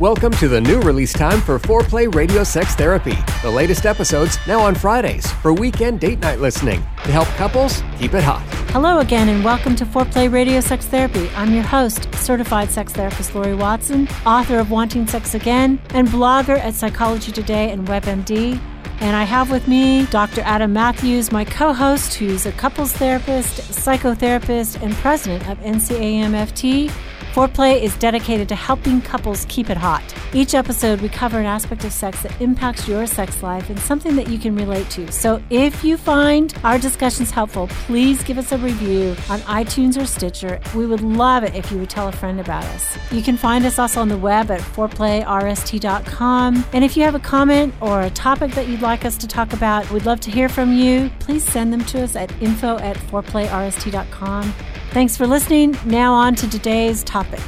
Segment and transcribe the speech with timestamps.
[0.00, 3.18] Welcome to the new release time for Foreplay Radio Sex Therapy.
[3.42, 8.14] The latest episodes now on Fridays for weekend date night listening to help couples keep
[8.14, 8.40] it hot.
[8.70, 11.28] Hello again, and welcome to Foreplay Radio Sex Therapy.
[11.36, 16.58] I'm your host, certified sex therapist Lori Watson, author of Wanting Sex Again, and blogger
[16.58, 18.58] at Psychology Today and WebMD.
[19.00, 20.40] And I have with me Dr.
[20.46, 26.90] Adam Matthews, my co host, who's a couples therapist, psychotherapist, and president of NCAMFT.
[27.32, 30.02] Foreplay is dedicated to helping couples keep it hot.
[30.32, 34.16] Each episode, we cover an aspect of sex that impacts your sex life and something
[34.16, 35.12] that you can relate to.
[35.12, 40.06] So if you find our discussions helpful, please give us a review on iTunes or
[40.06, 40.60] Stitcher.
[40.74, 42.98] We would love it if you would tell a friend about us.
[43.12, 46.64] You can find us also on the web at foreplayrst.com.
[46.72, 49.52] And if you have a comment or a topic that you'd like us to talk
[49.52, 51.10] about, we'd love to hear from you.
[51.20, 54.52] Please send them to us at info at foreplayrst.com.
[54.90, 55.76] Thanks for listening.
[55.84, 57.40] Now on to today's topic.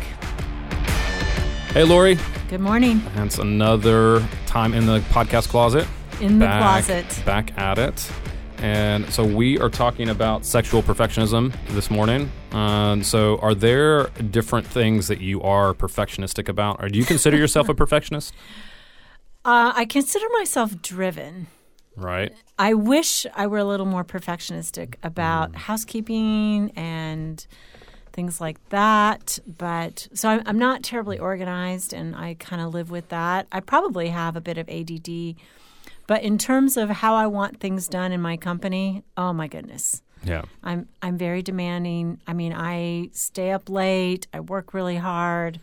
[1.73, 2.19] Hey, Lori.
[2.49, 3.03] Good morning.
[3.17, 5.89] It's another time in the podcast closet.
[6.21, 7.23] In the Back- closet.
[7.27, 8.11] Back at it.
[8.59, 12.31] And so we are talking about sexual perfectionism this morning.
[12.53, 16.81] Um, so, are there different things that you are perfectionistic about?
[16.81, 18.33] Or do you consider yourself a perfectionist?
[19.45, 21.49] Uh, I consider myself driven.
[21.97, 22.33] Right.
[22.59, 25.57] I wish I were a little more perfectionistic about Mm.
[25.57, 27.47] housekeeping and
[28.13, 29.39] things like that.
[29.47, 33.47] But so I'm, I'm not terribly organized and I kind of live with that.
[33.53, 35.37] I probably have a bit of ADD.
[36.07, 40.03] But in terms of how I want things done in my company, oh my goodness.
[40.25, 40.43] Yeah.
[40.63, 42.21] I'm I'm very demanding.
[42.27, 44.27] I mean, I stay up late.
[44.33, 45.59] I work really hard.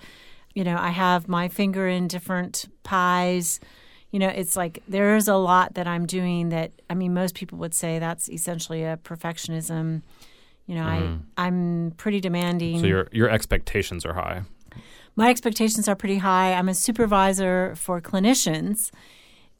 [0.54, 3.60] You know, I have my finger in different pies.
[4.12, 7.58] You know, it's like there's a lot that I'm doing that I mean, most people
[7.60, 10.02] would say that's essentially a perfectionism.
[10.66, 11.24] You know, I mm-hmm.
[11.38, 12.80] I'm pretty demanding.
[12.80, 14.44] So, your, your expectations are high.
[15.16, 16.54] my expectations are pretty high.
[16.54, 18.92] I'm a supervisor for clinicians.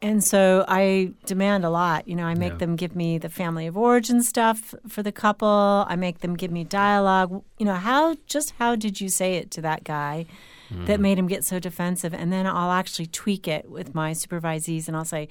[0.02, 2.08] And so I demand a lot.
[2.08, 2.58] You know, I make Yeah.
[2.60, 5.86] them give me the family of origin stuff for the couple.
[5.90, 7.44] I make them give me dialogue.
[7.58, 10.26] You know, how just how did you say it to that guy
[10.72, 12.14] that made him get so defensive?
[12.14, 15.28] And then I'll actually tweak it with my supervisees and I'll say,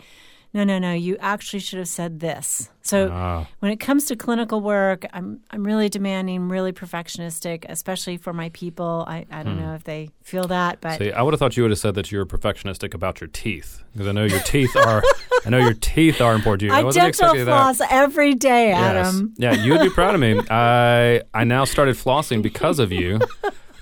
[0.54, 2.70] no, no, no, you actually should have said this.
[2.80, 3.46] So Ah.
[3.58, 8.48] when it comes to clinical work, I'm I'm really demanding, really perfectionistic, especially for my
[8.54, 9.04] people.
[9.06, 11.64] I, I don't know if they feel that, but See, I would have thought you
[11.64, 14.74] would have said that you were perfectionistic about your teeth because I know your teeth
[14.74, 15.02] are.
[15.46, 16.72] I know your teeth are important to you.
[16.72, 17.74] I wasn't dental expecting that.
[17.76, 19.06] floss every day, Yes.
[19.06, 19.34] Adam.
[19.36, 20.40] Yeah, you would be proud of me.
[20.50, 23.20] I I now started flossing because of you,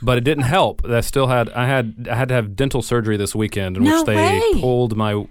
[0.02, 0.84] but it didn't help.
[0.86, 3.98] I still had I had I had to have dental surgery this weekend in No
[3.98, 4.60] which they way.
[4.60, 5.26] pulled my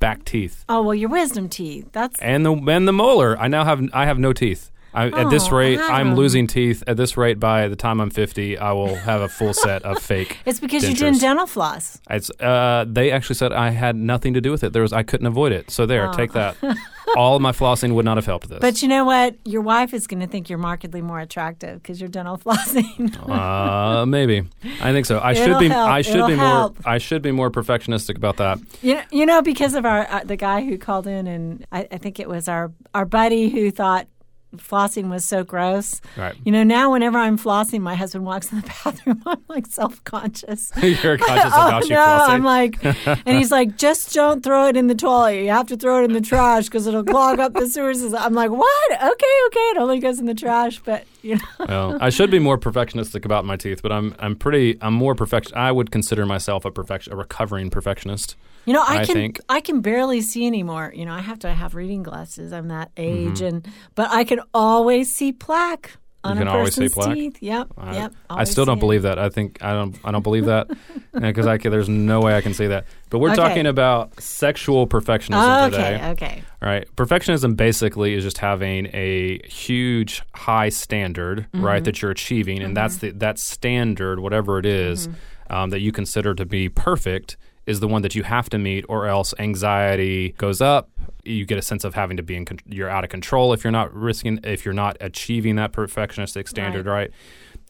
[0.00, 1.88] back teeth Oh well, your wisdom teeth.
[1.92, 3.38] That's and the and the molar.
[3.38, 4.70] I now have I have no teeth.
[4.94, 6.82] I, at this Oh, rate, I'm losing teeth.
[6.86, 9.98] At this rate, by the time I'm 50, I will have a full set of
[10.02, 10.38] fake.
[10.46, 12.00] it's because you didn't dental floss.
[12.10, 14.72] It's, uh, they actually said I had nothing to do with it.
[14.72, 15.70] There was I couldn't avoid it.
[15.70, 16.56] So there, take that.
[17.16, 18.58] All my flossing would not have helped this.
[18.60, 19.34] But you know what?
[19.46, 23.16] Your wife is going to think you're markedly more attractive because you're dental flossing.
[23.28, 24.46] Uh, maybe.
[24.82, 25.18] I think so.
[25.22, 25.68] I should It'll be.
[25.68, 25.88] help.
[25.90, 26.84] I should It'll be help.
[26.84, 26.92] more.
[26.94, 28.58] I should be more perfectionistic about that.
[28.82, 31.88] you, know, you know, because of our uh, the guy who called in, and I,
[31.90, 34.06] I think it was our our buddy who thought
[34.56, 36.00] flossing was so gross.
[36.16, 36.34] Right.
[36.44, 39.22] You know, now whenever I'm flossing, my husband walks in the bathroom.
[39.26, 40.72] I'm like self conscious.
[40.82, 41.96] You're conscious of oh how she no!
[41.96, 42.28] flossing.
[42.28, 42.84] I'm like,
[43.26, 45.42] and he's like, just don't throw it in the toilet.
[45.42, 48.02] You have to throw it in the trash because it'll clog up the sewers.
[48.14, 48.92] I'm like, what?
[48.92, 49.06] Okay,
[49.46, 49.68] okay.
[49.70, 51.66] It only goes in the trash, but you know.
[51.68, 55.14] well, I should be more perfectionistic about my teeth, but I'm I'm pretty I'm more
[55.14, 55.52] perfect.
[55.54, 58.36] I would consider myself a perfection a recovering perfectionist.
[58.68, 60.92] You know, I, I can think- I can barely see anymore.
[60.94, 62.52] You know, I have to have reading glasses.
[62.52, 63.28] I'm that Mm-hmm.
[63.30, 65.92] age, and but I can always see plaque
[66.24, 67.14] on You can a always see person's plaque?
[67.14, 67.38] teeth.
[67.40, 68.12] Yep, I, yep.
[68.28, 68.80] I still don't it.
[68.80, 69.18] believe that.
[69.18, 69.96] I think I don't.
[70.04, 70.68] I don't believe that
[71.18, 72.84] because I can, there's no way I can see that.
[73.10, 73.36] But we're Okay.
[73.36, 76.10] talking about sexual perfectionism Okay, today.
[76.10, 76.42] okay.
[76.60, 76.86] All right.
[76.96, 81.64] Perfectionism basically is just having a huge high standard, Mm-hmm.
[81.64, 85.54] right, that you're achieving, and that's the that standard, whatever it is, Mm-hmm.
[85.54, 87.36] um, that you consider to be perfect,
[87.68, 90.88] is the one that you have to meet, or else anxiety goes up.
[91.24, 92.44] You get a sense of having to be in.
[92.44, 96.48] Con- you're out of control if you're not risking, if you're not achieving that perfectionistic
[96.48, 97.10] standard, right?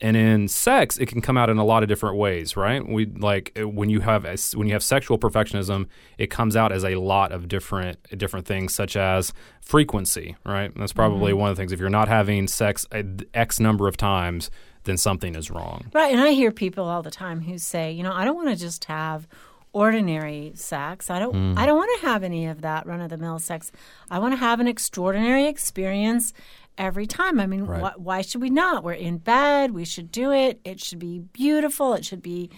[0.01, 2.87] And in sex, it can come out in a lot of different ways, right?
[2.87, 5.87] We like uh, when you have a, when you have sexual perfectionism,
[6.19, 10.71] it comes out as a lot of different different things, such as frequency, right?
[10.73, 11.41] And that's probably Mm-hmm.
[11.41, 11.73] one of the things.
[11.73, 12.87] If you're not having sex
[13.35, 14.51] x number of times,
[14.85, 15.91] then something is wrong.
[15.93, 18.49] Right, and I hear people all the time who say, you know, I don't want
[18.51, 19.27] to just have
[19.73, 21.11] ordinary sex.
[21.11, 21.59] I don't Mm.
[21.59, 23.71] I don't want to have any of that run of the mill sex.
[24.11, 26.33] I want to have an extraordinary experience
[26.77, 27.41] every time.
[27.41, 27.93] I mean, Right.
[27.93, 28.85] wh- why should we not?
[28.85, 30.61] We're in bed, we should do it.
[30.65, 31.93] It should be beautiful.
[31.95, 32.51] It should be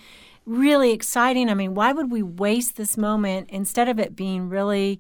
[0.47, 1.49] really exciting.
[1.49, 4.99] I mean, why would we waste this moment instead of it being really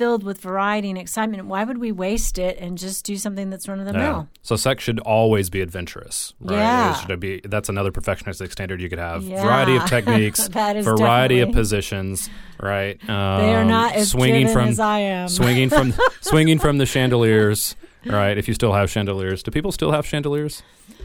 [0.00, 1.44] filled with variety and excitement?
[1.44, 4.28] Why would we waste it and just do something that's run of the mill?
[4.40, 6.56] So sex should always be adventurous, right?
[6.56, 6.90] Yeah.
[6.98, 9.22] It should be that's another perfectionistic standard you could have.
[9.24, 9.42] Yeah.
[9.42, 12.30] Variety of techniques, variety of positions,
[12.62, 12.96] right?
[13.10, 15.28] Um, They are not as swinging from as I am.
[15.28, 15.92] swinging from
[16.22, 17.76] swinging from the chandeliers,
[18.06, 18.38] right?
[18.38, 20.62] If you still have chandeliers, do people still have chandeliers?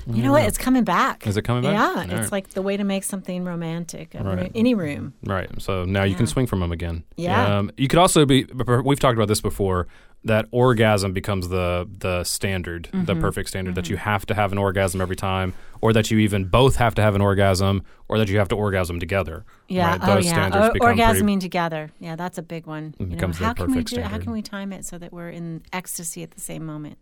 [0.08, 0.44] You know what?
[0.44, 1.26] It's coming back.
[1.26, 1.74] Is it coming back?
[1.74, 2.32] Yeah, All it's right.
[2.32, 4.14] like the way to make something romantic.
[4.16, 4.52] A Right.
[4.54, 5.14] any room.
[5.24, 5.50] Right.
[5.62, 7.04] So now you can swing from them again.
[7.18, 7.58] Yeah.
[7.60, 8.46] Um, you could also be.
[8.84, 9.88] We've talked about this before.
[10.24, 13.06] That orgasm becomes the the standard, Mm-hmm.
[13.06, 13.76] the perfect standard.
[13.76, 16.96] That you have to have an orgasm every time, or that you even both have
[16.96, 19.46] to have an orgasm, or that you have to orgasm together.
[19.68, 19.92] Yeah.
[19.92, 20.00] Right?
[20.02, 20.32] Oh, Those yeah.
[20.34, 21.38] standards Or, become orgasming pretty.
[21.40, 21.92] together.
[22.00, 22.96] Yeah, that's a big one.
[23.00, 24.02] You know, becomes the how can we perfect do?
[24.02, 24.24] How standard.
[24.24, 26.98] can we time it so that we're in ecstasy at the same moment?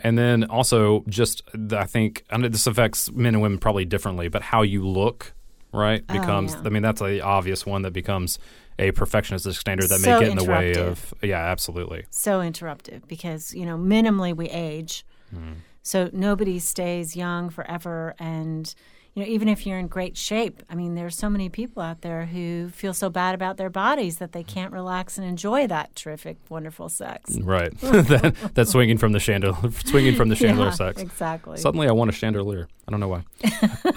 [0.00, 4.28] And then also just I think I know this affects men and women probably differently,
[4.28, 5.32] but how you look,
[5.72, 6.54] right, becomes.
[6.54, 6.66] Oh, yeah.
[6.66, 8.38] I mean, that's the obvious one that becomes
[8.78, 11.14] a perfectionistic standard that So may get in the way of.
[11.22, 12.04] Yeah, absolutely.
[12.10, 15.54] So interruptive because you know minimally we age, Hmm.
[15.82, 18.14] so nobody stays young forever.
[18.18, 18.74] And
[19.16, 22.02] you know even if you're in great shape, I mean there's so many people out
[22.02, 25.96] there who feel so bad about their bodies that they can't relax and enjoy that
[25.96, 27.38] terrific, wonderful sex.
[27.38, 27.76] Right.
[27.80, 31.00] that, that's swinging from the chandelier, swinging from the chandelier Yeah, sex.
[31.00, 31.56] Exactly.
[31.56, 32.68] Suddenly, I want a chandelier.
[32.86, 33.24] I don't know why.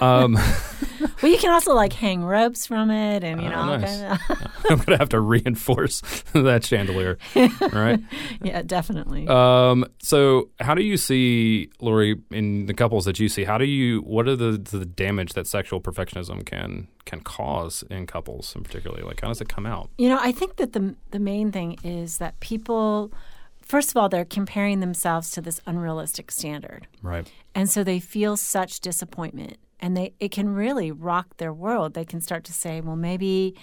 [0.00, 0.38] um,
[1.22, 4.00] Well, you can also like hang ropes from it, and you Oh, know, nice.
[4.00, 6.00] kind of, I'm gonna have to reinforce
[6.32, 7.18] that chandelier.
[7.72, 8.00] Right.
[8.42, 9.28] yeah, definitely.
[9.28, 13.44] Um, so, how do you see Lori in the couples that you see?
[13.44, 14.00] How do you?
[14.00, 19.02] What are the the damage that sexual perfectionism can can cause in couples, in particularly?
[19.02, 19.90] Like, how does it come out?
[19.98, 23.12] You know, I think that the the main thing is that people,
[23.60, 27.30] first of all, they're comparing themselves to this unrealistic standard, Right.
[27.54, 31.94] and so they feel such disappointment, and they it can really rock their world.
[31.94, 33.54] They can start to say, well, maybe.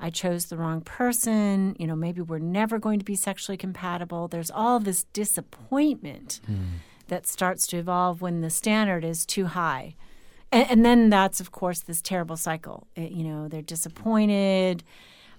[0.00, 1.76] I chose the wrong person.
[1.78, 4.26] You know, maybe we're never going to be sexually compatible.
[4.26, 6.64] There's all this disappointment hmm.
[7.06, 9.94] that starts to evolve when the standard is too high.
[10.50, 12.88] And, and then that's, of course, this terrible cycle.
[12.96, 14.82] It- you know, they're disappointed.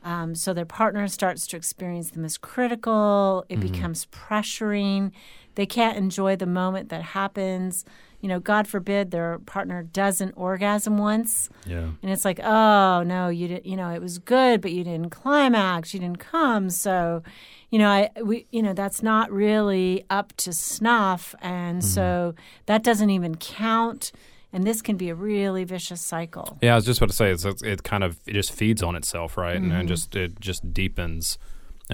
[0.03, 3.43] Um, so their partner starts to experience them as critical.
[3.49, 3.71] It mm-hmm.
[3.71, 5.11] becomes pressuring.
[5.55, 7.85] They can't enjoy the moment that happens.
[8.25, 11.89] You know, God forbid their partner doesn't orgasm once, Yeah.
[12.01, 13.67] and it's like, oh no, you didn't.
[13.67, 15.93] You know, it was good, but you didn't climax.
[15.93, 16.71] You didn't come.
[16.71, 17.21] So,
[17.69, 22.33] you know, I we you know that's not really up to snuff, and so
[22.65, 24.11] that doesn't even count.
[24.51, 26.57] And this can be a really vicious cycle.
[26.63, 28.95] Yeah, I was just about to say it's, it kind of it just feeds on
[28.95, 29.79] itself, right, and, Mm-hmm.
[29.81, 31.37] and just it just deepens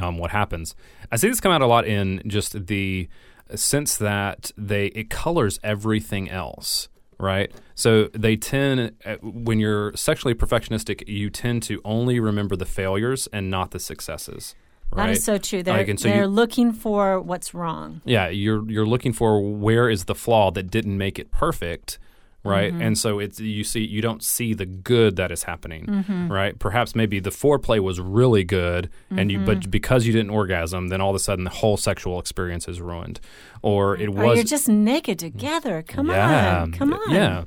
[0.02, 0.76] um, what happens.
[1.12, 3.10] I see this come out a lot in just the
[3.58, 6.90] sense that they it colors everything else,
[7.20, 7.52] right?
[7.76, 13.28] So they tend uh, when you're sexually perfectionistic, you tend to only remember the failures
[13.34, 14.56] and not the successes.
[14.94, 15.06] Right?
[15.08, 15.64] That is so true.
[15.64, 18.02] They're, Like, so they're you- looking for what's wrong.
[18.04, 21.98] Yeah, you're you're looking for where is the flaw that didn't make it perfect,
[22.44, 22.72] right?
[22.72, 22.82] Mm-hmm.
[22.82, 26.32] And so it's you see you don't see the good that is happening, mm-hmm.
[26.32, 26.58] right?
[26.58, 29.70] Perhaps maybe the foreplay was really good, and you but mm-hmm.
[29.70, 33.20] because you didn't orgasm, then all of a sudden the whole sexual experience is ruined,
[33.62, 35.84] or it Or was you're just naked together.
[35.84, 36.72] Come yeah, on.
[36.72, 37.12] Come on.
[37.12, 37.44] yeah.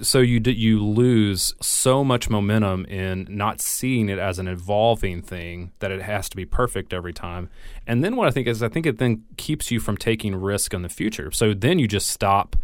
[0.00, 5.22] So you d- you lose so much momentum in not seeing it as an evolving
[5.22, 7.50] thing that it has to be perfect every time.
[7.84, 10.72] And then what I think is I think it then keeps you from taking risk
[10.72, 11.32] in the future.
[11.32, 12.54] So then you just stop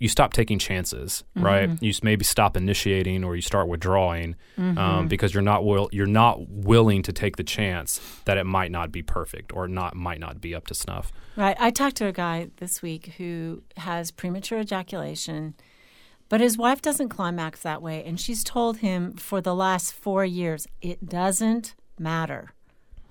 [0.00, 1.68] you stop taking chances, right?
[1.68, 1.84] Mm-hmm.
[1.84, 5.08] You maybe stop initiating or you start withdrawing um, mm-hmm.
[5.08, 8.90] because you're not will you're not willing to take the chance that it might not
[8.90, 11.12] be perfect or not might not be up to snuff.
[11.36, 11.56] Right.
[11.60, 15.54] I talked to a guy this week who has premature ejaculation,
[16.30, 18.02] but his wife doesn't climax that way.
[18.02, 22.54] And she's told him for the last four years, it doesn't matter.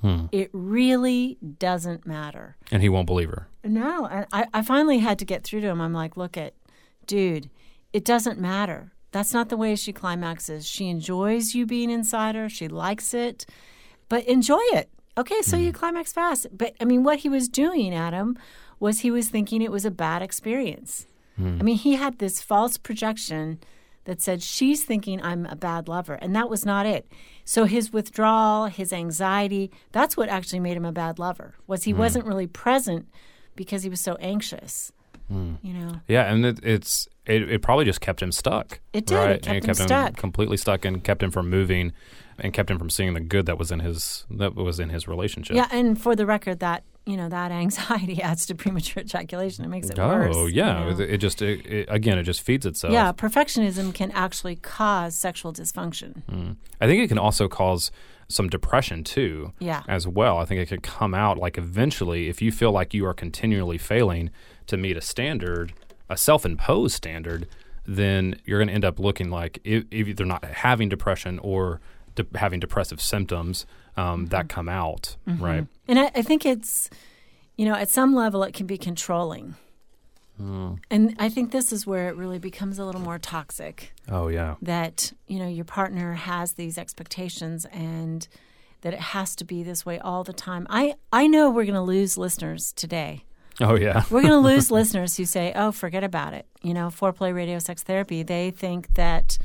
[0.02, 0.26] Hmm.
[0.32, 2.58] It really doesn't matter.
[2.72, 3.48] And he won't believe her.
[3.64, 5.82] No, and I, I finally had to get through to him.
[5.82, 6.54] I'm like, look at,
[7.10, 7.50] dude,
[7.92, 8.94] it doesn't matter.
[9.12, 10.68] That's not the way she climaxes.
[10.68, 12.48] She enjoys you being inside her.
[12.48, 13.48] She likes it,
[14.08, 14.92] but enjoy it.
[15.18, 15.80] Okay, so you mm-hmm.
[15.80, 16.48] climax fast.
[16.52, 18.38] But I mean, what he was doing, Adam,
[18.80, 21.08] was he was thinking it was a bad experience.
[21.36, 21.58] Hmm.
[21.60, 23.60] I mean, he had this false projection
[24.06, 27.12] that said she's thinking I'm a bad lover, and that was not it.
[27.44, 31.56] So his withdrawal, his anxiety, that's what actually made him a bad lover.
[31.66, 31.98] Was he hmm.
[31.98, 33.08] wasn't really present
[33.56, 34.92] because he was so anxious.
[35.30, 36.02] You know.
[36.08, 38.80] Yeah, and it, it's it, it probably just kept him stuck.
[38.94, 39.16] It did.
[39.16, 40.18] It kept and it him kept stuck.
[40.18, 41.94] completely stuck, and kept him from moving,
[42.40, 45.08] and kept him from seeing the good that was in his that was in his
[45.08, 45.56] relationship.
[45.56, 49.64] Yeah, and for the record, that you know that anxiety adds to premature ejaculation.
[49.64, 50.36] It makes it worse.
[50.36, 50.90] Oh you yeah, know.
[50.90, 52.94] it, it just it, it, again it just feeds itself.
[52.94, 56.24] yeah, perfectionism can actually cause sexual dysfunction.
[56.26, 56.56] Mm.
[56.82, 57.92] I think it can also cause
[58.28, 59.54] some depression too.
[59.60, 59.84] Yeah.
[59.88, 63.06] As well, I think it could come out like eventually if you feel like you
[63.06, 64.30] are continually failing
[64.70, 65.74] to meet a standard,
[66.10, 67.48] a self-imposed standard,
[67.86, 71.82] then you're going to end up looking like if, if they're not having depression or
[72.16, 73.66] de- having depressive symptoms
[73.98, 74.48] um, that mm-hmm.
[74.48, 75.44] come out, mm-hmm.
[75.44, 75.68] right?
[75.88, 76.90] And I, I think it's,
[77.58, 79.56] you know, at some level it can be controlling.
[80.38, 80.76] Hmm.
[80.90, 83.94] And I think this is where it really becomes a little more toxic.
[84.10, 84.56] Oh yeah.
[84.62, 88.26] that you know your partner has these expectations and
[88.82, 90.66] that it has to be this way all the time.
[90.70, 93.26] I I know we're going to lose listeners today.
[93.62, 94.04] Oh yeah.
[94.12, 97.60] We're going to lose listeners who say, "Oh, forget about it." You know, foreplay radio
[97.60, 99.38] sex therapy, they think that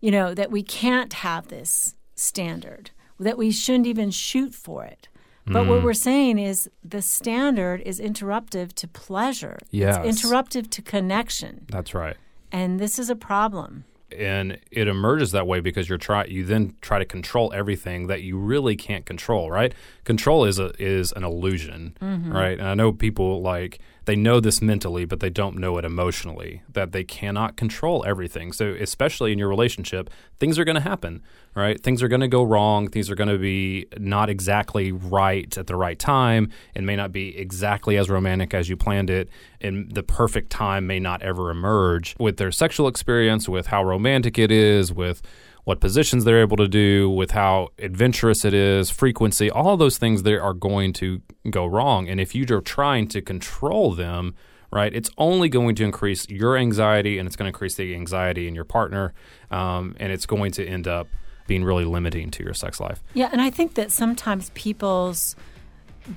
[0.00, 5.08] you know that we can't have this standard, that we shouldn't even shoot for it.
[5.48, 5.68] But Mm.
[5.68, 9.58] what we're saying is the standard is interruptive to pleasure.
[9.70, 9.96] Yes.
[10.04, 11.66] It's interruptive to connection.
[11.70, 12.16] That's right.
[12.50, 13.84] And this is a problem.
[14.16, 18.22] And it emerges that way because you're try you then try to control everything that
[18.22, 19.74] you really can't control right?
[20.04, 22.32] Control is a is an illusion mm-hmm.
[22.32, 22.58] right?
[22.58, 26.62] And i know people like they know this mentally but they don't know it emotionally
[26.72, 28.52] that they cannot control everything.
[28.52, 31.22] So especially in your relationship things are going to happen
[31.56, 31.82] right?
[31.82, 32.88] Things are going to go wrong.
[32.88, 36.50] Things are going to be not exactly right at the right time.
[36.74, 40.86] It may not be exactly as romantic as you planned it and the perfect time
[40.86, 42.14] may not ever emerge.
[42.20, 45.22] With their sexual experience with how romantic it is with
[45.66, 50.22] what positions they're able to do with how adventurous it is frequency all those things
[50.22, 51.20] there are going to
[51.50, 52.08] go wrong.
[52.08, 54.34] And if you're trying to control them
[54.70, 58.46] right it's only going to increase your anxiety and it's going to increase the anxiety
[58.46, 59.12] in your partner
[59.50, 61.08] um, and it's going to end up
[61.46, 63.02] being really limiting to your sex life.
[63.14, 65.36] Yeah, and I think that sometimes people's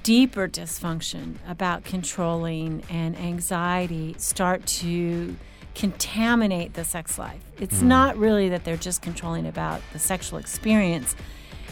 [0.03, 5.35] deeper dysfunction about controlling and anxiety start to
[5.75, 7.41] contaminate the sex life.
[7.59, 7.87] It's mm-hmm.
[7.87, 11.15] not really that they're just controlling about the sexual experience.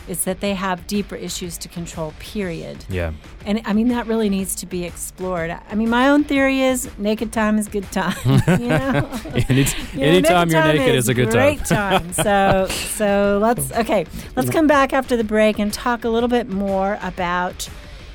[0.08, 2.86] It's that they have deeper issues to control, period.
[2.88, 3.12] yeah
[3.46, 5.52] And I mean, that really needs to be explored.
[5.52, 8.16] I mean, my own theory is naked time is good time.
[8.26, 9.10] you know?
[9.50, 12.14] Any, You know, anytime you're naked is a good great time.
[12.14, 12.14] time.
[12.14, 14.06] So, so let's okay.
[14.36, 17.70] Let's come back after the break and talk a little bit more about,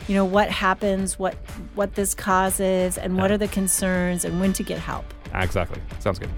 [0.09, 1.35] you know, what happens, what
[1.75, 5.12] what this causes, and what are the concerns, and when to get help.
[5.35, 5.81] Ah, exactly.
[5.99, 6.31] Sounds good.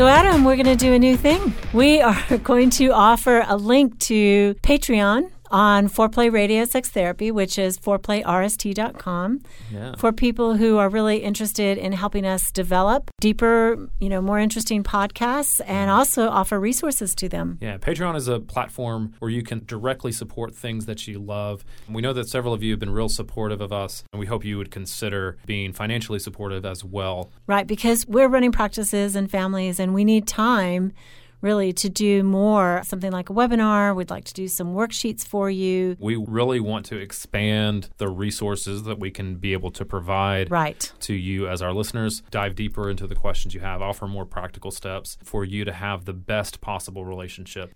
[0.00, 1.52] So, Adam, we're going to do a new thing.
[1.74, 7.58] We are going to offer a link to Patreon on Foreplay Radio Sex Therapy, which
[7.58, 9.40] is foreplayrst.com,
[9.72, 9.94] Yeah.
[9.96, 14.82] for people who are really interested in helping us develop deeper, you know, more interesting
[14.82, 15.98] podcasts and mm-hmm.
[15.98, 17.58] also offer resources to them.
[17.60, 21.64] Yeah, Patreon is a platform where you can directly support things that you love.
[21.88, 24.44] We know that several of you have been real supportive of us, and we hope
[24.44, 27.30] you would consider being financially supportive as well.
[27.46, 30.92] Right, because we're running practices and families and we need time
[31.40, 33.94] really to do more, something like a webinar.
[33.94, 35.96] We'd like to do some worksheets for you.
[35.98, 40.92] We really want to expand the resources that we can be able to provide Right.
[41.00, 44.70] to you as our listeners, dive deeper into the questions you have, offer more practical
[44.70, 47.72] steps for you to have the best possible relationship.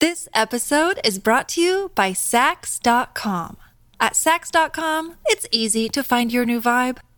[0.00, 3.56] This episode is brought to you by Saks.com.
[4.00, 6.98] At Saks.com, it's easy to find your new vibe.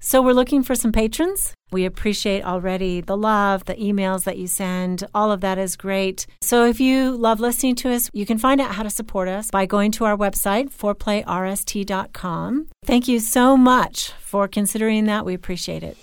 [0.00, 1.54] So we're looking for some patrons.
[1.70, 5.04] We appreciate already the love, the emails that you send.
[5.14, 6.26] All of that is great.
[6.40, 9.50] So if you love listening to us, you can find out how to support us
[9.50, 12.68] by going to our website, foreplayrst.com.
[12.84, 15.24] Thank you so much for considering that.
[15.24, 15.96] We appreciate it.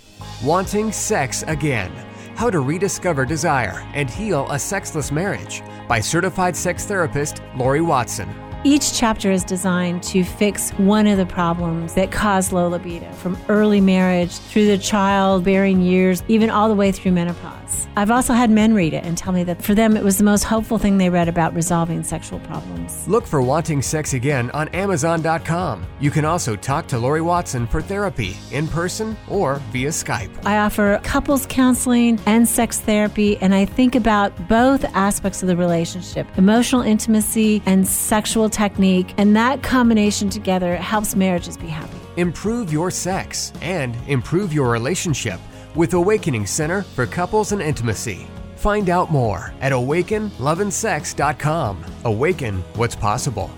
[0.44, 1.90] Wanting sex again.
[2.36, 8.45] How to rediscover desire and heal a sexless marriage by certified sex therapist Lori Watson.
[8.64, 13.38] Each chapter is designed to fix one of the problems that cause low libido, from
[13.48, 17.55] early marriage through the childbearing years, even all the way through menopause.
[17.98, 20.24] I've also had men read it and tell me that for them it was the
[20.24, 23.08] most hopeful thing they read about resolving sexual problems.
[23.08, 25.86] Look for Wanting Sex Again on Amazon.com.
[25.98, 30.30] You can also talk to Lori Watson for therapy in person or via Skype.
[30.44, 35.56] I offer couples counseling and sex therapy, and I think about both aspects of the
[35.56, 41.96] relationship emotional intimacy and sexual technique, and that combination together helps marriages be happy.
[42.18, 45.40] Improve your sex and improve your relationship
[45.76, 48.26] with Awakening Center for Couples and Intimacy.
[48.56, 51.84] Find out more at awakenloveandsex.com.
[52.04, 53.50] Awaken what's possible.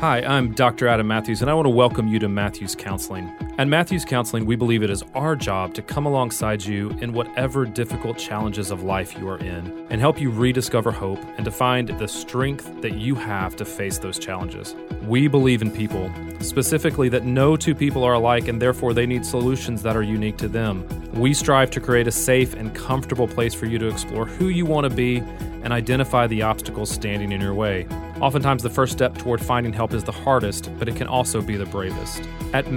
[0.00, 0.88] Hi, I'm Dr.
[0.88, 3.32] Adam Matthews, and I want to welcome you to Matthews Counseling.
[3.56, 7.64] At Matthews Counseling, we believe it is our job to come alongside you in whatever
[7.64, 11.90] difficult challenges of life you are in and help you rediscover hope and to find
[12.00, 14.74] the strength that you have to face those challenges.
[15.06, 19.24] We believe in people, specifically that no two people are alike and therefore they need
[19.24, 20.84] solutions that are unique to them.
[21.12, 24.66] We strive to create a safe and comfortable place for you to explore who you
[24.66, 25.18] want to be
[25.62, 27.86] and identify the obstacles standing in your way.
[28.20, 31.56] Oftentimes, the first step toward finding help is the hardest, but it can also be
[31.56, 32.22] the bravest.
[32.52, 32.70] At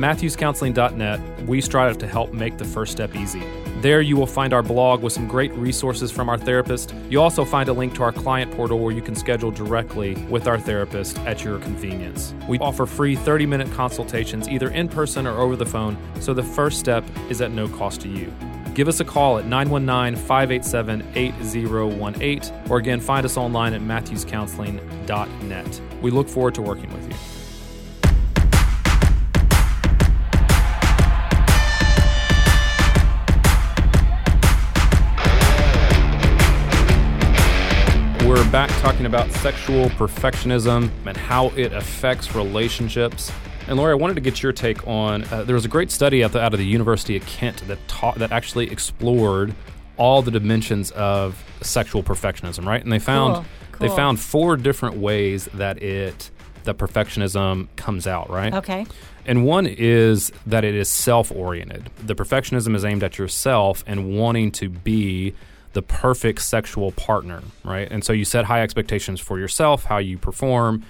[1.45, 3.41] We strive to help make the first step easy.
[3.81, 6.95] There, you will find our blog with some great resources from our therapist.
[7.09, 10.47] You'll also find a link to our client portal where you can schedule directly with
[10.47, 12.33] our therapist at your convenience.
[12.49, 16.43] We offer free 30 minute consultations either in person or over the phone, so the
[16.43, 18.33] first step is at no cost to you.
[18.73, 25.81] Give us a call at 919 587 8018, or again, find us online at matthewscounseling.net.
[26.01, 27.15] We look forward to working with you.
[38.27, 43.31] We're back talking about sexual perfectionism and how it affects relationships.
[43.69, 45.23] And Lori, I wanted to get your take on.
[45.31, 47.79] Uh, there was a great study out, the, out of the University of Kent that
[47.87, 49.55] taught that actually explored
[49.95, 52.83] all the dimensions of sexual perfectionism, right?
[52.83, 56.29] And they found Cool, they found four different ways that it
[56.65, 58.53] that perfectionism comes out, right?
[58.53, 58.85] Okay.
[59.25, 61.89] And one is that it is self oriented.
[62.05, 65.33] The perfectionism is aimed at yourself and wanting to be
[65.77, 67.87] the perfect sexual partner, right?
[67.91, 70.83] And so you set high expectations for yourself, how you perform,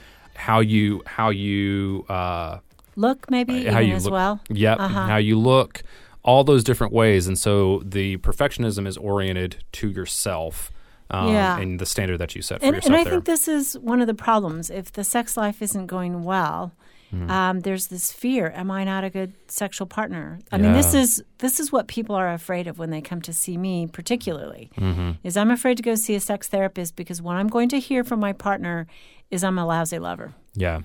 [0.47, 2.59] how you how you uh,
[2.95, 4.39] Look, maybe how you as look, well.
[4.49, 5.05] Yep, Uh-huh.
[5.07, 5.83] how you look,
[6.23, 7.27] all those different ways.
[7.27, 10.71] And so the perfectionism is oriented to yourself.
[11.09, 11.57] Um, Yeah.
[11.59, 13.13] and the standard that you set for And, yourself and I there.
[13.13, 14.69] think this is one of the problems.
[14.69, 16.71] If the sex life isn't going well,
[17.13, 17.31] Mm-hmm.
[17.31, 20.39] um, there's this fear: Am I not a good sexual partner?
[20.51, 23.31] I mean, this is this is what people are afraid of when they come to
[23.33, 24.69] see me, particularly.
[24.77, 25.11] Mm-hmm.
[25.23, 28.03] Is I'm afraid to go see a sex therapist because what I'm going to hear
[28.03, 28.87] from my partner
[29.31, 30.33] is I'm a lousy lover.
[30.53, 30.81] yeah.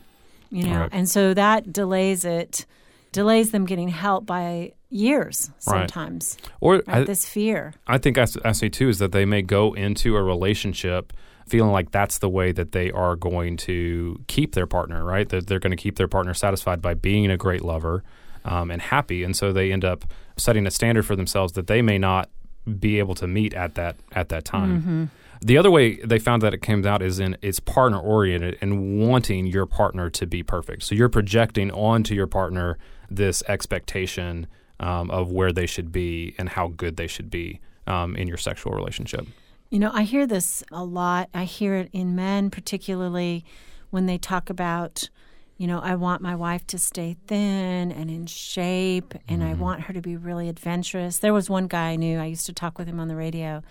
[0.51, 0.91] You know, Right.
[0.93, 2.67] and so that delays it,
[3.13, 5.89] delays them getting help by years Right.
[5.89, 6.37] sometimes.
[6.61, 6.89] Or Right?
[6.89, 7.75] I, this fear.
[7.87, 11.13] I think I see too is that they may go into a relationship
[11.47, 15.29] feeling like that's the way that they are going to keep their partner, right?
[15.29, 18.03] That they're going to keep their partner satisfied by being a great lover
[18.45, 20.05] um, and happy, and so they end up
[20.37, 22.31] setting a standard for themselves that they may not
[22.79, 25.11] be able to meet at that at that time.
[25.45, 29.01] The other way they found that it came out is in it's partner oriented and
[29.01, 30.85] wanting your partner to be perfect.
[30.85, 32.79] So you're projecting onto your partner
[33.17, 34.47] this expectation
[34.81, 38.37] um, of where they should be and how good they should be um, in your
[38.37, 39.27] sexual relationship.
[39.71, 41.31] You know, I hear this a lot.
[41.33, 43.45] I hear it in men, particularly
[43.91, 45.09] when they talk about,
[45.57, 49.83] you know, I want my wife to stay thin and in shape, and I want
[49.83, 51.19] her to be really adventurous.
[51.19, 53.63] There was one guy I knew, I used to talk with him on the radio,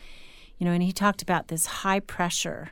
[0.58, 2.72] you know, and he talked about this high pressure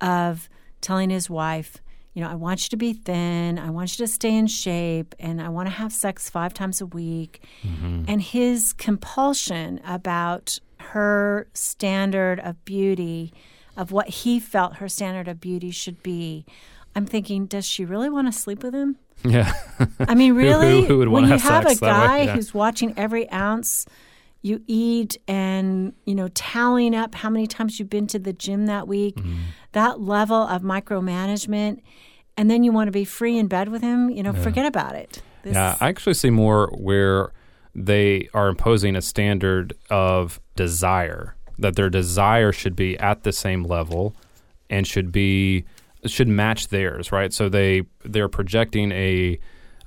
[0.00, 0.48] of
[0.80, 1.82] telling his wife,
[2.14, 5.14] you know, I want you to be thin, I want you to stay in shape,
[5.18, 7.42] and I want to have sex five times a week.
[7.66, 8.04] Mm-hmm.
[8.08, 13.32] And his compulsion about her standard of beauty,
[13.76, 16.46] of what he felt her standard of beauty should be.
[16.94, 18.96] I'm thinking, does she really want to sleep with him?
[19.24, 19.52] Yeah.
[19.98, 21.74] I mean, who- really, who would when you have have a way?
[21.80, 22.34] guy Yeah.
[22.34, 23.86] who's watching every ounce
[24.44, 28.66] you eat and you know tallying up how many times you've been to the gym
[28.66, 29.36] that week, Mm-hmm.
[29.72, 31.80] that level of micromanagement,
[32.36, 34.94] and then you want to be free in bed with him, you know, forget about
[34.94, 35.22] it.
[35.42, 37.32] This, Yeah, I actually see more where
[37.74, 43.62] they are imposing a standard of desire that their desire should be at the same
[43.64, 44.14] level
[44.68, 45.64] and should be
[46.06, 47.32] should match theirs, right?
[47.32, 49.38] So they they're projecting a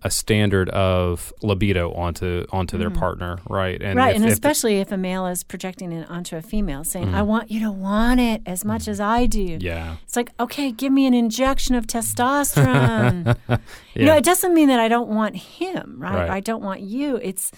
[0.04, 2.98] a standard of libido onto onto their mm.
[2.98, 3.82] partner, right?
[3.82, 6.84] And right, if- and if- especially if a male is projecting it onto a female,
[6.84, 7.28] saying, "I mm.
[7.28, 8.90] want you to want it as much mm.
[8.90, 13.38] as I do." Yeah, It's like, okay, give me an injection of testosterone.
[13.96, 16.14] You know, it doesn't mean that I don't want him, right?
[16.14, 16.30] Right.
[16.30, 17.16] I don't want you.
[17.16, 17.52] It's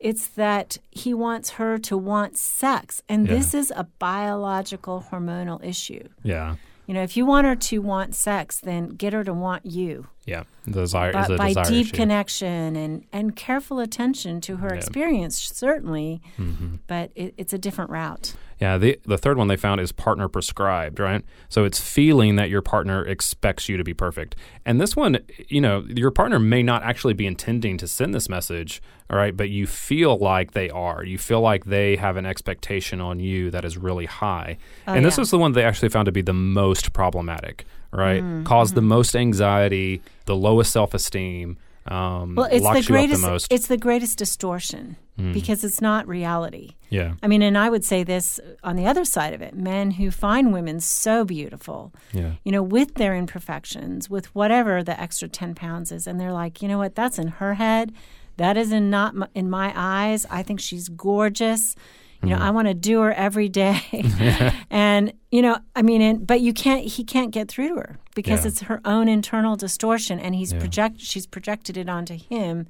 [0.00, 3.00] it's that he wants her to want sex.
[3.08, 6.08] And this is a biological hormonal issue.
[6.24, 9.64] yeah, You know, if you want her to want sex, then get her to want
[9.64, 10.06] you.
[10.26, 10.44] yeah.
[10.66, 11.96] the Desire is But a by deep issue.
[11.96, 16.76] connection and, and careful attention to her experience, certainly, Mm-hmm.
[16.86, 18.34] but it, it's a different route.
[18.60, 21.22] Yeah, the the third one they found is partner prescribed, right?
[21.48, 24.36] So it's feeling that your partner expects you to be perfect.
[24.64, 28.28] And this one, you know, your partner may not actually be intending to send this
[28.28, 31.04] message, all right, but you feel like they are.
[31.04, 34.56] You feel like they have an expectation on you that is really high.
[34.86, 35.22] and this Oh, yeah.
[35.22, 38.22] is the one they actually found to be the most problematic, right?
[38.22, 38.88] Mm, Caused the mm-hmm.
[38.88, 41.56] most anxiety, the lowest self-esteem,
[41.86, 43.22] um, Well, it's the greatest.
[43.22, 43.28] the.
[43.28, 43.46] Mm.
[43.50, 44.96] It's the greatest distortion
[45.32, 46.70] because it's not reality.
[46.90, 47.14] yeah.
[47.22, 50.10] I mean, and I would say this on the other side of it: men who
[50.10, 52.32] find women so beautiful, Yeah.
[52.44, 56.62] you know, with their imperfections, with whatever the extra ten pounds is, and they're like,
[56.62, 57.92] you know what, that's in her head,
[58.38, 60.26] that is in not m- in my eyes.
[60.30, 61.76] I think she's gorgeous.
[62.26, 62.46] You know, mm.
[62.46, 63.80] I want to do her every day,
[64.70, 66.84] and you know, I mean, and, but you can't.
[66.84, 68.48] He can't get through to her because Yeah.
[68.48, 71.00] it's her own internal distortion, and he's project.
[71.00, 72.66] She's projected it onto him,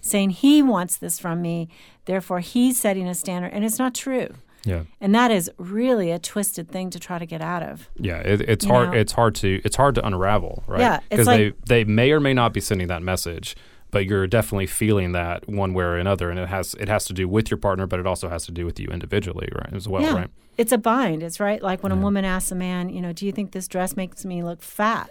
[0.00, 1.68] saying he wants this from me.
[2.06, 4.28] Therefore, he's setting a standard, and it's not true.
[4.64, 4.82] Yeah.
[5.00, 7.88] And that is really a twisted thing to try to get out of.
[7.96, 8.90] Yeah, it, it's You hard.
[8.90, 8.96] know?
[8.98, 10.80] It's hard to it's hard to unravel, right?
[10.80, 13.54] Yeah, because like- they they may or may not be sending that message,
[13.96, 17.14] but you're definitely feeling that one way or another, and it has it has to
[17.14, 19.72] do with your partner, but it also has to do with you individually, right?
[19.72, 20.14] As well, yeah.
[20.14, 20.30] right?
[20.58, 21.22] It's a bind.
[21.22, 21.62] It's right.
[21.62, 24.26] Like when a woman asks a man, you know, do you think this dress makes
[24.26, 25.08] me look fat?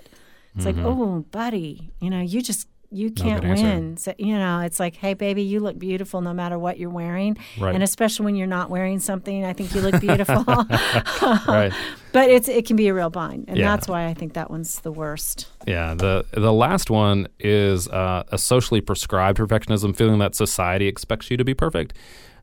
[0.56, 0.86] It's like, mm-hmm.
[0.86, 3.64] oh, buddy, you know, you just you can't answer.
[3.64, 3.98] win.
[3.98, 7.38] So, you know, it's like, hey, baby, you look beautiful no matter what you're wearing,
[7.60, 7.74] Right.
[7.74, 9.44] and especially when you're not wearing something.
[9.46, 10.44] I think you look beautiful.
[11.48, 11.72] right.
[12.12, 13.72] but it's it can be a real bind, and Yeah.
[13.76, 15.48] that's why I think that one's the worst.
[15.68, 15.94] Yeah.
[15.94, 21.38] The the last one is uh, a socially prescribed perfectionism, feeling that society expects you
[21.38, 21.94] to be perfect.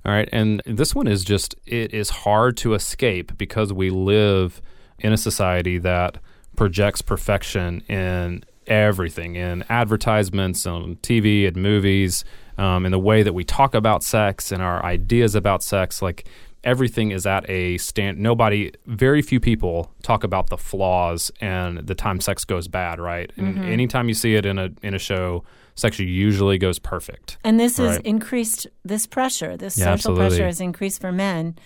[0.04, 4.60] All right, and this one is just it is hard to escape because we live
[4.98, 6.18] in a society that
[6.56, 12.24] projects perfection in everything in advertisements on TV and movies,
[12.58, 16.02] um, in the way that we talk about sex and our ideas about sex.
[16.02, 16.26] Like
[16.64, 18.18] everything is at a stand.
[18.18, 23.00] Nobody, very few people talk about the flaws and the time sex goes bad.
[23.00, 23.64] Right, and Mm-hmm.
[23.64, 25.44] anytime you see it in a in a show,
[25.74, 27.38] sex usually goes perfect.
[27.42, 28.06] And this has Right.
[28.06, 29.56] increased this pressure.
[29.56, 30.28] This Yeah, social absolutely.
[30.28, 31.56] pressure has increased for men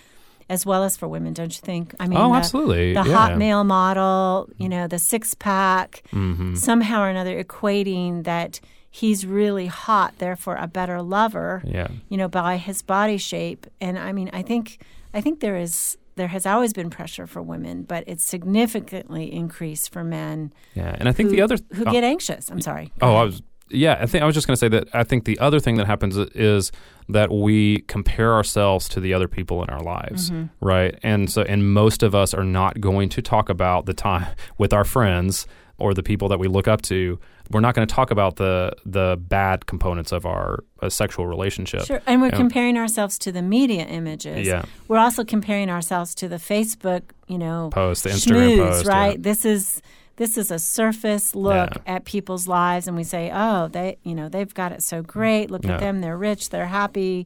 [0.49, 1.93] as well as for women, don't you think?
[1.99, 2.93] I mean, Oh, the, absolutely.
[2.93, 3.13] The Yeah.
[3.15, 6.55] hot male model, you know, the six pack, Mm-hmm.
[6.55, 11.87] somehow or another equating that he's really hot, therefore a better lover, Yeah.
[12.09, 13.67] you know, by his body shape.
[13.81, 14.79] And I mean, I think
[15.13, 19.91] I think there is there has always been pressure for women, but it's significantly increased
[19.93, 21.91] for men Yeah, and I think who, the other who oh.
[21.91, 22.49] get anxious.
[22.49, 22.91] I'm sorry.
[23.01, 23.97] Oh, I was yeah.
[23.99, 25.87] I think I was just going to say that I think the other thing that
[25.87, 26.71] happens is
[27.09, 30.65] that we compare ourselves to the other people in our lives, Mm-hmm.
[30.65, 30.97] right?
[31.03, 34.27] And so, and most of us are not going to talk about the time
[34.57, 35.47] with our friends
[35.79, 37.19] or the people that we look up to.
[37.51, 41.85] We're not going to talk about the the bad components of our uh, sexual relationship.
[41.85, 42.35] Sure, and we're Yeah.
[42.37, 44.45] comparing ourselves to the media images.
[44.45, 44.65] Yeah.
[44.89, 49.11] we're also comparing ourselves to the Facebook, you know, Post, the Instagram schmooze, post, right?
[49.11, 49.17] yeah.
[49.19, 49.81] This is
[50.17, 51.95] this is a surface look Yeah.
[51.95, 55.07] at people's lives, and we say, oh, they, you know, they've got it so mm.
[55.07, 55.49] great.
[55.49, 55.75] Look Yeah.
[55.75, 57.25] at them; they're rich, they're happy,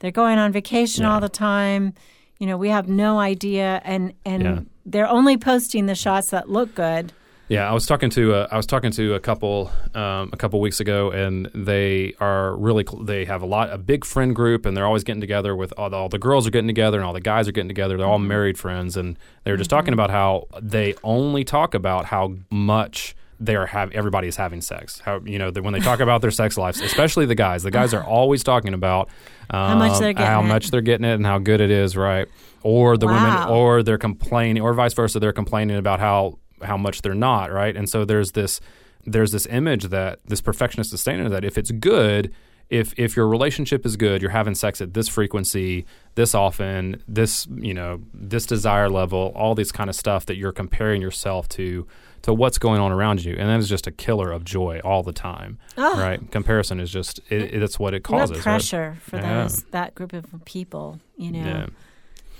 [0.00, 1.94] they're going on vacation all the time.
[2.38, 6.74] You know, we have no idea, and and they're only posting the shots that look
[6.74, 7.12] good.
[7.48, 10.60] Yeah, I was talking to a, I was talking to a couple um, a couple
[10.60, 14.64] weeks ago, and they are really cl- they have a lot a big friend group,
[14.64, 17.06] and they're always getting together with all the, all the girls are getting together, and
[17.06, 17.98] all the guys are getting together.
[17.98, 22.06] They're all married friends, and they were just talking about how they only talk about
[22.06, 25.00] how much they're have everybody is having sex.
[25.00, 27.92] How you know when they talk about their sex lives, especially the guys, the guys
[27.92, 29.10] are always talking about
[29.50, 30.44] um, much they're getting how it.
[30.44, 32.28] much they're getting it, and how good it is, right?
[32.62, 37.02] Or the women, or they're complaining, or vice versa, they're complaining about how how much
[37.02, 37.76] they're not, right?
[37.76, 38.60] And so there's this
[39.04, 42.32] there's this image that this perfectionist is saying that if it's good,
[42.70, 47.46] if if your relationship is good, you're having sex at this frequency, this often, this
[47.50, 51.86] you know, this desire level, all these kind of stuff that you're comparing yourself to
[52.22, 55.02] to what's going on around you, and that is just a killer of joy all
[55.02, 56.00] the time, ah.
[56.00, 56.30] right?
[56.30, 58.30] Comparison is just it, it's what it causes.
[58.30, 58.42] What right?
[58.42, 59.42] pressure for Yeah.
[59.42, 61.66] those that group of people, you know, Yeah.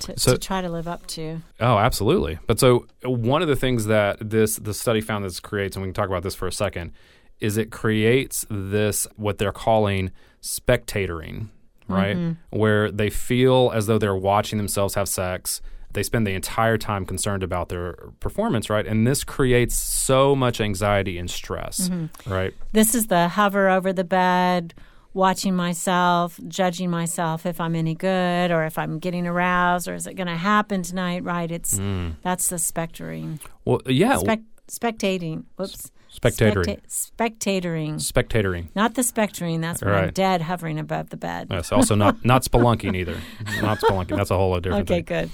[0.02, 1.42] To, So- to try to live up to.
[1.60, 2.38] Oh, absolutely.
[2.46, 5.88] But so one of the things that this the study found this creates, and we
[5.88, 6.92] can talk about this for a second,
[7.40, 10.10] is it creates this what they're calling
[10.42, 11.48] spectatoring,
[11.88, 12.16] right?
[12.16, 12.56] Mm-hmm.
[12.58, 15.60] Where they feel as though they're watching themselves have sex.
[15.92, 18.86] They spend the entire time concerned about their performance, right?
[18.86, 22.32] And this creates so much anxiety and stress, mm-hmm.
[22.32, 22.54] right?
[22.72, 24.72] This is the hover over the bed,
[25.14, 30.06] watching myself, judging myself if I'm any good or if I'm getting aroused or is
[30.06, 31.50] it going to happen tonight, right?
[31.50, 32.16] It's Mm.
[32.22, 33.38] that's the spectoring.
[33.64, 35.44] Well, yeah, Spec- spectating.
[35.56, 35.90] Whoops.
[36.14, 36.80] Spectatoring.
[36.86, 37.94] Specta- spectatoring.
[37.94, 38.68] spectatoring.
[38.74, 39.60] Not the spectoring.
[39.62, 41.48] That's when I'm dead hovering above the bed.
[41.50, 43.16] Yes, also not not spelunking either.
[43.62, 44.16] Not spelunking.
[44.16, 45.30] That's a whole other different Okay, thing.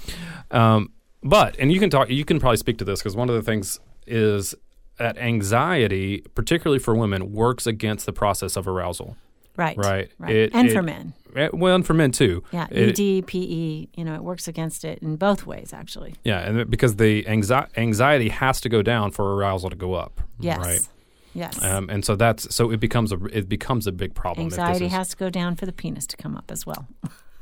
[0.51, 0.57] good.
[0.57, 2.09] Um, but and you can talk.
[2.09, 4.55] You can probably speak to this because one of the things is
[4.99, 9.17] that anxiety, particularly for women, works against the process of arousal.
[9.59, 9.77] Right.
[9.77, 10.09] Right.
[10.17, 10.35] Right.
[10.35, 11.13] It- and it- for men.
[11.35, 12.43] Eh, Well, and for men too.
[12.51, 12.65] Yeah.
[12.71, 16.15] It- ED, PE, you know, it works against it in both ways, actually.
[16.23, 20.21] yeah, and because the anxi- anxiety has to go down for arousal to go up.
[20.39, 20.57] Yes.
[20.59, 20.87] Right.
[21.35, 21.63] Yes.
[21.63, 24.45] Um, and so that's so it becomes a it becomes a big problem.
[24.45, 26.87] Anxiety is- has to go down for the penis to come up as well.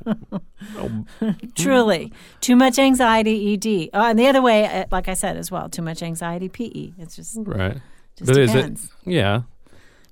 [1.54, 2.12] Truly.
[2.40, 3.90] Too much anxiety, ED.
[3.94, 6.92] Oh, and the other way, uh, like I said as well, too much anxiety, PE.
[6.98, 7.78] It's just, right.
[8.16, 8.78] just But is it?
[9.04, 9.42] Yeah.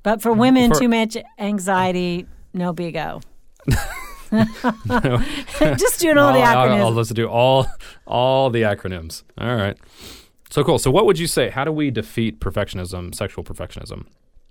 [0.07, 3.21] But for women, For- too much anxiety, no big O.
[4.31, 6.81] just doing all the I'll- I'll- acronyms.
[6.81, 7.66] I'll let's do all
[8.07, 9.25] all the acronyms.
[9.37, 9.77] All right.
[10.49, 10.79] So cool.
[10.79, 11.51] So what would you say?
[11.51, 14.07] How do we defeat perfectionism, sexual perfectionism?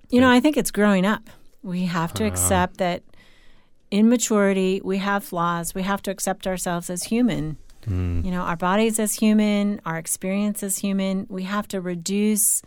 [0.09, 1.29] You know, I think it's growing up.
[1.63, 2.33] We have to uh-huh.
[2.33, 3.03] accept that
[3.91, 5.73] in maturity, we have flaws.
[5.73, 7.55] We have to accept ourselves as human.
[7.85, 8.25] Hmm.
[8.25, 11.27] You know, our bodies as human, our experience as human.
[11.29, 12.61] We have to reduce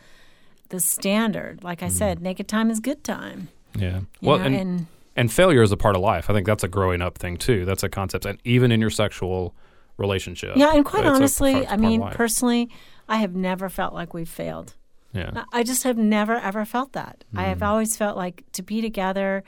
[0.68, 1.62] the standard.
[1.62, 1.96] Like I mm-hmm.
[1.96, 3.48] said, naked time is good time.
[3.76, 4.00] Yeah.
[4.20, 6.31] You well, know, and, and and failure is a part of life.
[6.31, 7.64] I think that's a growing up thing too.
[7.64, 9.54] That's a concept, and even in your sexual
[9.96, 10.57] relationship.
[10.57, 12.70] yeah, and quite honestly, part- I mean, personally,
[13.09, 14.74] I have never felt like we've failed.
[15.12, 15.44] yeah.
[15.52, 17.24] I- just have never ever felt that.
[17.35, 17.66] I have mm.
[17.66, 19.42] always felt like to be together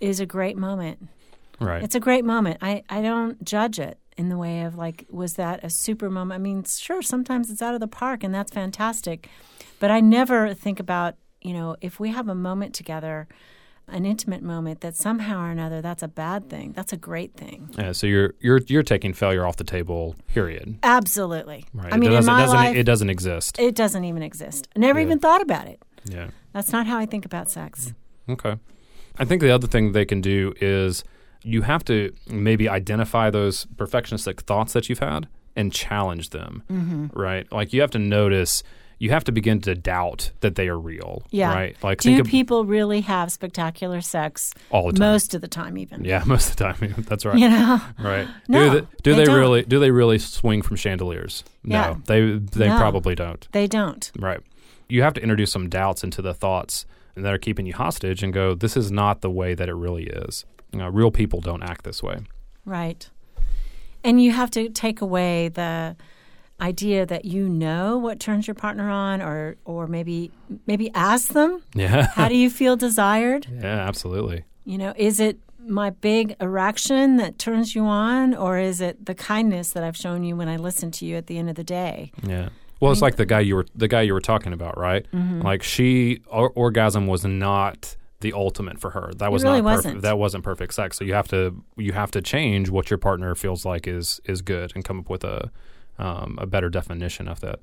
[0.00, 1.08] is a great moment.
[1.60, 1.82] Right.
[1.82, 2.58] It's a great moment.
[2.60, 6.38] I, I don't judge it in the way of like, was that a super moment?
[6.38, 9.30] I mean, sure, sometimes it's out of the park and that's fantastic.
[9.78, 13.28] But I never think about, you know, if we have a moment together,
[13.88, 16.72] an intimate moment, that somehow or another that's a bad thing.
[16.72, 17.70] That's a great thing.
[17.78, 17.92] yeah.
[17.92, 20.16] So you're you're you're taking failure off the table.
[20.34, 20.78] Period.
[20.82, 21.64] Absolutely.
[21.72, 21.92] Right.
[21.92, 23.58] I mean, it doesn't, my it doesn't, life, it doesn't exist.
[23.58, 24.68] it doesn't even exist.
[24.74, 25.06] I never Yeah.
[25.06, 25.80] even thought about it.
[26.04, 26.28] yeah.
[26.52, 27.92] That's not how I think about sex.
[28.28, 28.56] Okay.
[29.18, 31.04] I think the other thing they can do is
[31.42, 36.62] you have to maybe identify those perfectionistic thoughts that you've had and challenge them.
[36.72, 37.06] Mm-hmm.
[37.18, 37.50] Right?
[37.52, 38.62] Like you have to notice,
[38.98, 41.22] you have to begin to doubt that they are real.
[41.30, 41.52] Yeah.
[41.52, 41.76] Right?
[41.82, 45.00] Like Do think of people really have spectacular sex all the time.
[45.12, 46.04] most of the time, even?
[46.04, 47.04] yeah, most of the time.
[47.06, 47.36] That's right.
[47.38, 47.80] You know?
[47.98, 48.26] Right.
[48.48, 51.44] No, do they, do they they, really do they really swing from chandeliers?
[51.64, 51.90] Yeah.
[51.90, 52.02] No.
[52.06, 52.78] They they No.
[52.78, 53.46] probably don't.
[53.52, 54.10] They don't.
[54.18, 54.40] Right.
[54.88, 58.32] You have to introduce some doubts into the thoughts that are keeping you hostage and
[58.32, 60.44] go, this is not the way that it really is.
[60.72, 62.18] You know, real people don't act this way.
[62.64, 63.08] Right.
[64.04, 65.96] And you have to take away the
[66.60, 70.30] idea that you know what turns your partner on or or maybe
[70.66, 72.06] maybe ask them, Yeah.
[72.14, 73.46] how do you feel desired?
[73.52, 74.44] yeah, absolutely.
[74.64, 75.38] You know, is it
[75.68, 80.22] my big erection that turns you on or is it the kindness that I've shown
[80.24, 82.12] you when I listen to you at the end of the day?
[82.26, 82.48] Yeah.
[82.80, 85.06] Well, it's like the guy you were the guy you were talking about, right?
[85.12, 85.42] Mm-hmm.
[85.42, 89.12] Like she or, orgasm was not the ultimate for her.
[89.16, 89.84] That was really not perfect.
[89.86, 90.02] wasn't.
[90.02, 90.96] That wasn't perfect sex.
[90.98, 94.40] So you have to you have to change what your partner feels like is is
[94.42, 95.50] good and come up with a
[95.98, 97.60] um, a better definition of that.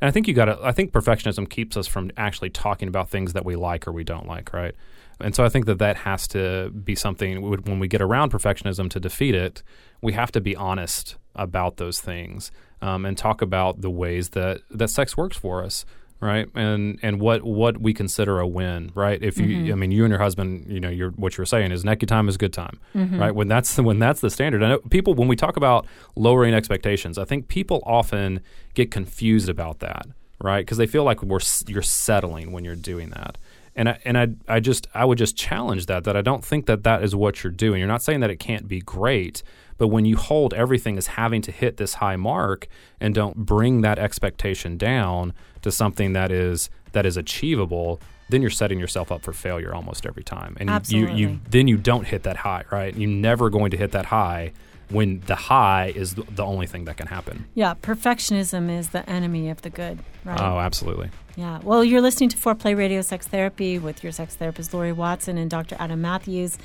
[0.00, 0.58] And I think you got to.
[0.62, 4.04] I think perfectionism keeps us from actually talking about things that we like or we
[4.04, 4.74] don't like, right?
[5.20, 8.90] And so I think that that has to be something when we get around perfectionism
[8.90, 9.62] to defeat it,
[10.02, 12.50] we have to be honest about those things
[12.82, 15.86] um, and talk about the ways that that sex works for us.
[16.20, 16.48] Right?
[16.54, 19.22] And and what what we consider a win, right?
[19.22, 19.72] If you, Mm-hmm.
[19.72, 22.28] I mean, you and your husband, you know, you're, what you're saying is necky time
[22.28, 23.18] is good time, Mm-hmm.
[23.18, 23.34] right?
[23.34, 24.62] When that's the, when that's the standard.
[24.62, 28.40] I know people when we talk about lowering expectations, I think people often
[28.74, 30.06] get confused about that,
[30.42, 30.60] right?
[30.64, 33.36] Because they feel like we're you're settling when you're doing that.
[33.78, 36.64] And I, and I, I just I would just challenge that that I don't think
[36.64, 37.78] that that is what you're doing.
[37.78, 39.42] You're not saying that it can't be great,
[39.78, 42.68] but when you hold everything as having to hit this high mark
[43.00, 48.50] and don't bring that expectation down to something that is that is achievable, then you're
[48.50, 50.56] setting yourself up for failure almost every time.
[50.58, 52.96] And you, you, you then you don't hit that high, right?
[52.96, 54.52] You're never going to hit that high
[54.88, 57.46] when the high is the, the only thing that can happen.
[57.54, 60.40] Yeah, perfectionism is the enemy of the good, right?
[60.40, 61.10] Oh, absolutely.
[61.36, 61.60] Yeah.
[61.62, 65.50] Well, you're listening to Foreplay Radio Sex Therapy with your sex therapist, Lori Watson and
[65.50, 65.76] Dr.
[65.78, 66.56] Adam Matthews.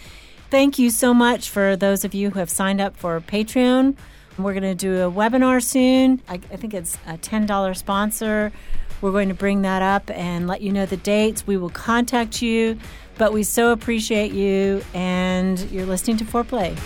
[0.51, 3.95] Thank you so much for those of you who have signed up for Patreon.
[4.37, 6.21] We're going to do a webinar soon.
[6.27, 8.51] I, I think it's a $10 sponsor.
[8.99, 11.47] We're going to bring that up and let you know the dates.
[11.47, 12.77] We will contact you,
[13.17, 16.77] but we so appreciate you, and you're listening to Foreplay.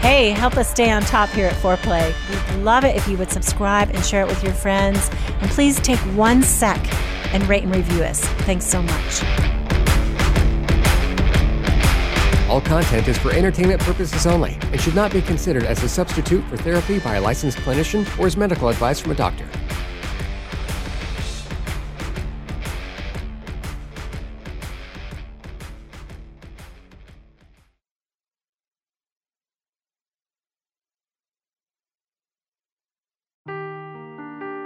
[0.00, 2.12] Hey, help us stay on top here at Foreplay.
[2.28, 5.08] We'd love it if you would subscribe and share it with your friends.
[5.40, 6.80] And please take one sec
[7.32, 8.20] and rate and review us.
[8.20, 9.61] Thanks so much.
[12.52, 16.44] All content is for entertainment purposes only and should not be considered as a substitute
[16.50, 19.48] for therapy by a licensed clinician or as medical advice from a doctor.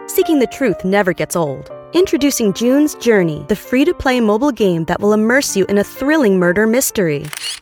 [0.08, 1.70] Seeking the truth never gets old.
[1.92, 5.84] Introducing June's Journey, the free to play mobile game that will immerse you in a
[5.84, 7.24] thrilling murder mystery.